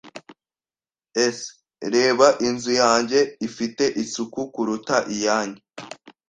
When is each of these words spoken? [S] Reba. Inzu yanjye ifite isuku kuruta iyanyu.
[S] 1.37 1.39
Reba. 1.93 2.27
Inzu 2.47 2.71
yanjye 2.81 3.19
ifite 3.47 3.83
isuku 4.03 4.39
kuruta 4.53 4.95
iyanyu. 5.15 5.59